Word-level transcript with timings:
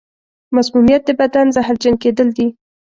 مسمومیت 0.55 1.01
د 1.05 1.09
بدن 1.19 1.47
زهرجن 1.55 1.95
کېدل 2.03 2.27
دي. 2.37 2.47